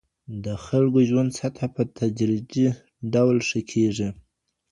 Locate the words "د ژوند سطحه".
1.03-1.67